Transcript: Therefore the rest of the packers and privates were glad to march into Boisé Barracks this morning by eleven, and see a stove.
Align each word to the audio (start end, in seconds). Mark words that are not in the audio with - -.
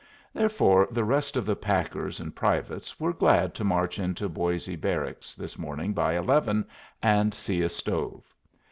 Therefore 0.33 0.87
the 0.89 1.03
rest 1.03 1.37
of 1.37 1.45
the 1.45 1.55
packers 1.55 2.19
and 2.19 2.35
privates 2.35 2.99
were 2.99 3.13
glad 3.13 3.53
to 3.53 3.63
march 3.63 3.99
into 3.99 4.27
Boisé 4.27 4.75
Barracks 4.75 5.35
this 5.35 5.59
morning 5.59 5.93
by 5.93 6.17
eleven, 6.17 6.65
and 7.03 7.31
see 7.35 7.61
a 7.61 7.69
stove. 7.69 8.23